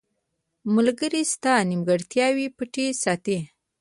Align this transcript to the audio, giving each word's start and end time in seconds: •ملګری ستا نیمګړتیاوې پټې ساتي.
•ملګری 0.75 1.23
ستا 1.33 1.53
نیمګړتیاوې 1.69 2.47
پټې 2.57 2.85
ساتي. 3.03 3.37